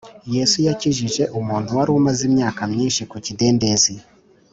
[0.35, 3.93] yesu yakijije umuntu wari amaze imyaka myinshi ku kidendezi